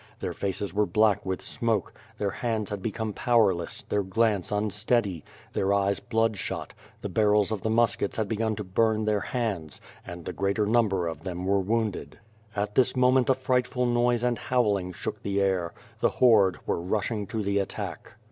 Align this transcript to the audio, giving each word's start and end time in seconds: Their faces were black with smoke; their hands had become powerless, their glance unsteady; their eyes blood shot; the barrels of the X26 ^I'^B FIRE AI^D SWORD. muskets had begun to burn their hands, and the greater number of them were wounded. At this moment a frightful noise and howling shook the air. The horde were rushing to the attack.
Their 0.19 0.33
faces 0.33 0.73
were 0.73 0.87
black 0.87 1.27
with 1.27 1.43
smoke; 1.43 1.93
their 2.17 2.31
hands 2.31 2.71
had 2.71 2.81
become 2.81 3.13
powerless, 3.13 3.83
their 3.83 4.01
glance 4.01 4.51
unsteady; 4.51 5.23
their 5.53 5.71
eyes 5.75 5.99
blood 5.99 6.37
shot; 6.37 6.73
the 7.01 7.07
barrels 7.07 7.51
of 7.51 7.61
the 7.61 7.69
X26 7.69 7.71
^I'^B 7.71 7.75
FIRE 7.75 7.75
AI^D 7.75 7.75
SWORD. 7.75 7.75
muskets 7.75 8.17
had 8.17 8.27
begun 8.27 8.55
to 8.55 8.63
burn 8.63 9.05
their 9.05 9.19
hands, 9.19 9.81
and 10.03 10.25
the 10.25 10.33
greater 10.33 10.65
number 10.65 11.07
of 11.07 11.21
them 11.21 11.45
were 11.45 11.59
wounded. 11.59 12.17
At 12.55 12.73
this 12.73 12.95
moment 12.95 13.29
a 13.29 13.35
frightful 13.35 13.85
noise 13.85 14.23
and 14.23 14.39
howling 14.39 14.91
shook 14.93 15.21
the 15.21 15.39
air. 15.39 15.71
The 15.99 16.09
horde 16.09 16.57
were 16.65 16.81
rushing 16.81 17.27
to 17.27 17.43
the 17.43 17.59
attack. 17.59 18.13